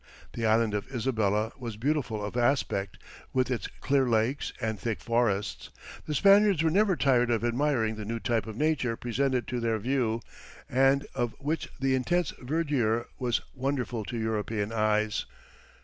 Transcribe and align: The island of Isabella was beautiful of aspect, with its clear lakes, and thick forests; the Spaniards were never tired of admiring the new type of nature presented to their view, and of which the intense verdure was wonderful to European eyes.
The 0.33 0.47
island 0.47 0.73
of 0.73 0.91
Isabella 0.91 1.51
was 1.59 1.77
beautiful 1.77 2.25
of 2.25 2.35
aspect, 2.35 2.97
with 3.33 3.51
its 3.51 3.67
clear 3.81 4.09
lakes, 4.09 4.51
and 4.59 4.79
thick 4.79 4.99
forests; 4.99 5.69
the 6.07 6.15
Spaniards 6.15 6.63
were 6.63 6.71
never 6.71 6.95
tired 6.95 7.29
of 7.29 7.43
admiring 7.43 7.97
the 7.97 8.03
new 8.05 8.19
type 8.19 8.47
of 8.47 8.57
nature 8.57 8.95
presented 8.97 9.47
to 9.49 9.59
their 9.59 9.77
view, 9.77 10.23
and 10.67 11.05
of 11.13 11.35
which 11.37 11.69
the 11.79 11.93
intense 11.93 12.33
verdure 12.41 13.05
was 13.19 13.41
wonderful 13.53 14.03
to 14.05 14.17
European 14.17 14.71
eyes. 14.71 15.27